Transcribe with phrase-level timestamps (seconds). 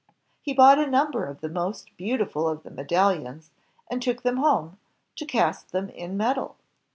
[0.41, 3.51] He bought a number of the ■ most beautiful of the me dallions
[3.87, 4.79] and took them home,
[5.17, 6.55] to cast them in metal.